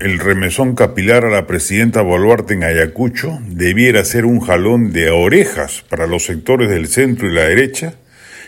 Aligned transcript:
el 0.00 0.18
remesón 0.18 0.74
capilar 0.74 1.26
a 1.26 1.30
la 1.30 1.46
presidenta 1.46 2.00
Boluarte 2.00 2.54
en 2.54 2.64
Ayacucho 2.64 3.38
debiera 3.46 4.02
ser 4.02 4.24
un 4.24 4.40
jalón 4.40 4.92
de 4.92 5.10
orejas 5.10 5.84
para 5.90 6.06
los 6.06 6.24
sectores 6.24 6.70
del 6.70 6.88
centro 6.88 7.28
y 7.28 7.34
la 7.34 7.44
derecha 7.44 7.94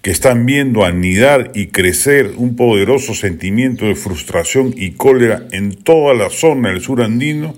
que 0.00 0.10
están 0.10 0.46
viendo 0.46 0.86
anidar 0.86 1.50
y 1.54 1.66
crecer 1.66 2.32
un 2.38 2.56
poderoso 2.56 3.14
sentimiento 3.14 3.84
de 3.84 3.94
frustración 3.94 4.72
y 4.74 4.92
cólera 4.92 5.46
en 5.52 5.74
toda 5.74 6.14
la 6.14 6.30
zona 6.30 6.70
del 6.70 6.80
sur 6.80 7.02
andino 7.02 7.54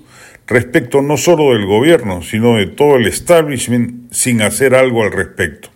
respecto 0.47 1.01
no 1.01 1.15
solo 1.15 1.53
del 1.53 1.65
gobierno, 1.65 2.21
sino 2.21 2.57
de 2.57 2.67
todo 2.67 2.97
el 2.97 3.07
establishment 3.07 4.11
sin 4.11 4.41
hacer 4.41 4.75
algo 4.75 5.03
al 5.03 5.13
respecto. 5.13 5.69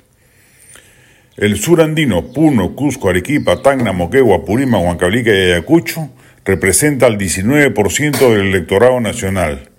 El 1.37 1.57
sur 1.57 1.81
andino, 1.81 2.33
Puno, 2.33 2.75
Cusco, 2.75 3.09
Arequipa, 3.09 3.61
Tacna, 3.61 3.93
Moquegua, 3.93 4.43
Purima, 4.43 4.79
Huancavelica 4.79 5.31
y 5.31 5.51
Ayacucho 5.51 6.09
representa 6.45 7.05
al 7.05 7.17
19% 7.17 8.29
del 8.29 8.47
electorado 8.47 8.99
nacional. 8.99 9.69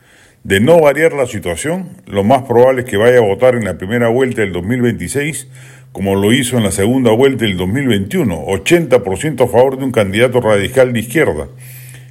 De 0.45 0.61
no 0.61 0.81
variar 0.81 1.13
la 1.13 1.27
situación, 1.27 1.91
lo 2.07 2.25
más 2.25 2.43
probable 2.43 2.83
es 2.83 2.89
que 2.89 2.97
vaya 2.97 3.19
a 3.19 3.23
votar 3.23 3.55
en 3.55 3.65
la 3.65 3.79
primera 3.79 4.09
vuelta 4.09 4.43
del 4.43 4.53
2026 4.53 5.49
como 5.93 6.15
lo 6.15 6.33
hizo 6.33 6.57
en 6.57 6.65
la 6.65 6.71
segunda 6.71 7.13
vuelta 7.13 7.45
del 7.45 7.59
2021, 7.59 8.47
80% 8.47 9.45
a 9.45 9.49
favor 9.49 9.79
de 9.79 9.85
un 9.85 9.93
candidato 9.93 10.41
radical 10.41 10.93
de 10.93 11.01
izquierda. 11.01 11.49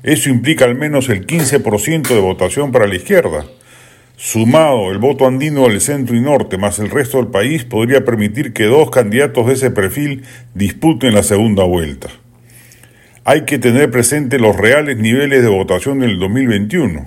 Eso 0.04 0.30
implica 0.30 0.66
al 0.66 0.76
menos 0.76 1.10
el 1.10 1.26
15% 1.26 2.08
de 2.08 2.20
votación 2.20 2.72
para 2.72 2.88
la 2.88 2.96
izquierda. 2.96 3.46
Sumado 4.18 4.92
el 4.92 5.00
voto 5.00 5.26
andino 5.26 5.68
del 5.68 5.82
centro 5.82 6.16
y 6.16 6.22
norte 6.22 6.60
más 6.60 6.78
el 6.78 6.92
resto 6.92 7.18
del 7.18 7.28
país 7.28 7.64
podría 7.66 8.06
permitir 8.06 8.54
que 8.54 8.66
dos 8.66 8.92
candidatos 8.92 9.48
de 9.48 9.54
ese 9.54 9.72
perfil 9.72 10.24
disputen 10.54 11.16
la 11.16 11.24
segunda 11.24 11.64
vuelta 11.64 12.21
hay 13.24 13.42
que 13.42 13.60
tener 13.60 13.92
presente 13.92 14.40
los 14.40 14.58
reales 14.58 14.98
niveles 14.98 15.44
de 15.44 15.50
votación 15.50 16.00
del 16.00 16.18
2021. 16.18 17.06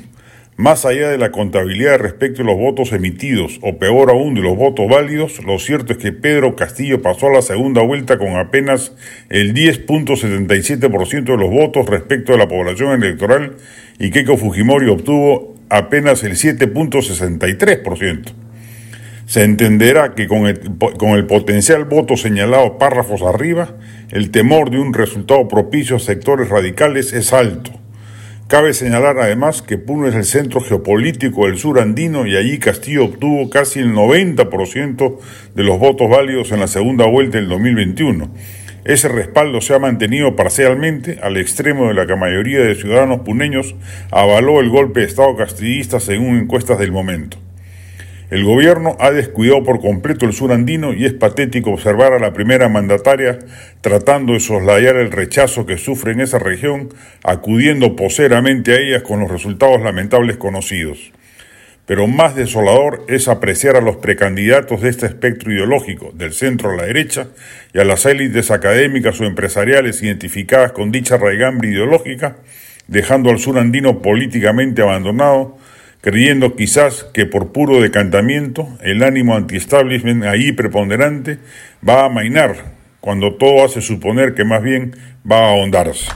Más 0.56 0.84
allá 0.84 1.08
de 1.08 1.18
la 1.18 1.32
contabilidad 1.32 1.98
respecto 1.98 2.42
a 2.42 2.44
los 2.44 2.56
votos 2.56 2.92
emitidos, 2.92 3.58
o 3.62 3.78
peor 3.78 4.10
aún 4.10 4.36
de 4.36 4.40
los 4.40 4.56
votos 4.56 4.88
válidos, 4.88 5.44
lo 5.44 5.58
cierto 5.58 5.94
es 5.94 5.98
que 5.98 6.12
Pedro 6.12 6.54
Castillo 6.54 7.02
pasó 7.02 7.26
a 7.26 7.32
la 7.32 7.42
segunda 7.42 7.82
vuelta 7.82 8.16
con 8.18 8.36
apenas 8.36 8.92
el 9.28 9.54
10.77% 9.54 11.24
de 11.24 11.36
los 11.36 11.50
votos 11.50 11.88
respecto 11.88 12.32
a 12.32 12.38
la 12.38 12.46
población 12.46 13.02
electoral 13.02 13.56
y 13.98 14.10
Keiko 14.10 14.36
Fujimori 14.36 14.88
obtuvo 14.88 15.56
apenas 15.68 16.22
el 16.22 16.34
7.63%. 16.34 18.43
Se 19.26 19.42
entenderá 19.42 20.14
que 20.14 20.28
con 20.28 20.46
el, 20.46 20.60
con 20.98 21.10
el 21.10 21.26
potencial 21.26 21.84
voto 21.84 22.16
señalado 22.16 22.78
párrafos 22.78 23.22
arriba, 23.22 23.76
el 24.10 24.30
temor 24.30 24.70
de 24.70 24.78
un 24.78 24.92
resultado 24.92 25.48
propicio 25.48 25.96
a 25.96 26.00
sectores 26.00 26.50
radicales 26.50 27.12
es 27.12 27.32
alto. 27.32 27.70
Cabe 28.46 28.74
señalar 28.74 29.18
además 29.18 29.62
que 29.62 29.78
Puno 29.78 30.06
es 30.06 30.14
el 30.14 30.26
centro 30.26 30.60
geopolítico 30.60 31.46
del 31.46 31.56
sur 31.56 31.80
andino 31.80 32.26
y 32.26 32.36
allí 32.36 32.58
Castillo 32.58 33.06
obtuvo 33.06 33.48
casi 33.48 33.80
el 33.80 33.94
90% 33.94 35.18
de 35.54 35.62
los 35.64 35.78
votos 35.78 36.10
válidos 36.10 36.52
en 36.52 36.60
la 36.60 36.66
segunda 36.66 37.06
vuelta 37.06 37.38
del 37.38 37.48
2021. 37.48 38.30
Ese 38.84 39.08
respaldo 39.08 39.62
se 39.62 39.74
ha 39.74 39.78
mantenido 39.78 40.36
parcialmente 40.36 41.18
al 41.22 41.38
extremo 41.38 41.88
de 41.88 41.94
la 41.94 42.02
que 42.04 42.12
la 42.12 42.18
mayoría 42.18 42.60
de 42.60 42.74
ciudadanos 42.74 43.20
puneños 43.20 43.74
avaló 44.10 44.60
el 44.60 44.68
golpe 44.68 45.00
de 45.00 45.06
Estado 45.06 45.34
castillista 45.36 45.98
según 45.98 46.36
encuestas 46.36 46.78
del 46.78 46.92
momento. 46.92 47.43
El 48.34 48.42
gobierno 48.42 48.96
ha 48.98 49.12
descuidado 49.12 49.62
por 49.62 49.80
completo 49.80 50.26
el 50.26 50.32
sur 50.32 50.50
andino 50.50 50.92
y 50.92 51.04
es 51.04 51.12
patético 51.12 51.70
observar 51.70 52.14
a 52.14 52.18
la 52.18 52.32
primera 52.32 52.68
mandataria 52.68 53.38
tratando 53.80 54.32
de 54.32 54.40
soslayar 54.40 54.96
el 54.96 55.12
rechazo 55.12 55.66
que 55.66 55.78
sufre 55.78 56.10
en 56.10 56.20
esa 56.20 56.40
región, 56.40 56.88
acudiendo 57.22 57.94
poseramente 57.94 58.72
a 58.72 58.80
ellas 58.80 59.02
con 59.04 59.20
los 59.20 59.30
resultados 59.30 59.80
lamentables 59.82 60.36
conocidos. 60.36 61.12
Pero 61.86 62.08
más 62.08 62.34
desolador 62.34 63.04
es 63.06 63.28
apreciar 63.28 63.76
a 63.76 63.80
los 63.80 63.98
precandidatos 63.98 64.80
de 64.80 64.88
este 64.88 65.06
espectro 65.06 65.52
ideológico, 65.52 66.10
del 66.12 66.32
centro 66.32 66.70
a 66.72 66.76
la 66.76 66.86
derecha, 66.86 67.28
y 67.72 67.78
a 67.78 67.84
las 67.84 68.04
élites 68.04 68.50
académicas 68.50 69.20
o 69.20 69.26
empresariales 69.26 70.02
identificadas 70.02 70.72
con 70.72 70.90
dicha 70.90 71.18
raigambre 71.18 71.68
ideológica, 71.68 72.38
dejando 72.88 73.30
al 73.30 73.38
sur 73.38 73.60
andino 73.60 74.02
políticamente 74.02 74.82
abandonado, 74.82 75.56
creyendo 76.04 76.54
quizás 76.54 77.04
que 77.14 77.24
por 77.24 77.50
puro 77.50 77.80
decantamiento 77.80 78.68
el 78.82 79.02
ánimo 79.02 79.36
anti-establishment 79.36 80.24
ahí 80.24 80.52
preponderante 80.52 81.38
va 81.86 82.02
a 82.02 82.06
amainar, 82.06 82.74
cuando 83.00 83.36
todo 83.36 83.64
hace 83.64 83.80
suponer 83.80 84.34
que 84.34 84.44
más 84.44 84.62
bien 84.62 84.94
va 85.30 85.38
a 85.38 85.50
ahondarse. 85.52 86.12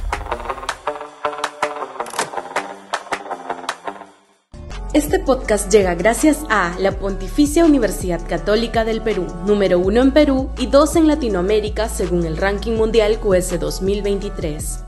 Este 4.93 5.21
podcast 5.21 5.73
llega 5.73 5.95
gracias 5.95 6.45
a 6.51 6.77
la 6.79 6.93
Pontificia 6.93 7.65
Universidad 7.65 8.21
Católica 8.29 8.85
del 8.85 9.01
Perú, 9.01 9.27
número 9.47 9.79
uno 9.79 10.03
en 10.03 10.11
Perú 10.11 10.51
y 10.59 10.67
dos 10.67 10.97
en 10.97 11.07
Latinoamérica 11.07 11.89
según 11.89 12.27
el 12.27 12.37
ranking 12.37 12.73
mundial 12.73 13.19
QS 13.21 13.59
2023. 13.59 14.88